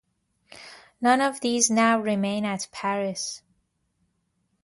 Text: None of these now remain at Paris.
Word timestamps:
None 0.99 1.21
of 1.21 1.41
these 1.41 1.69
now 1.69 1.99
remain 1.99 2.43
at 2.43 2.67
Paris. 2.71 3.43